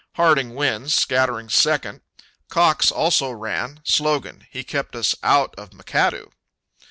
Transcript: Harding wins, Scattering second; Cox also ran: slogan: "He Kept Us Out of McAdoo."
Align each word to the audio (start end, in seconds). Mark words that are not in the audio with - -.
Harding 0.15 0.55
wins, 0.55 0.95
Scattering 0.95 1.47
second; 1.47 2.01
Cox 2.49 2.89
also 2.91 3.29
ran: 3.29 3.81
slogan: 3.83 4.47
"He 4.49 4.63
Kept 4.63 4.95
Us 4.95 5.13
Out 5.21 5.53
of 5.59 5.69
McAdoo." 5.69 6.31